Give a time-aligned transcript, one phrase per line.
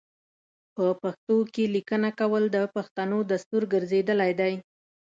[0.75, 4.53] په پښتو کې لیکنه کول د پښتنو دستور ګرځیدلی دی.